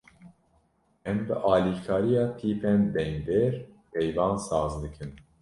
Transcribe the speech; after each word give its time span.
Em 1.09 1.17
bi 1.27 1.35
alîkariya 1.53 2.25
tîpên 2.37 2.81
dengdêr 2.93 3.53
peyvan 3.91 4.35
saz 4.45 4.73
dikin. 4.83 5.09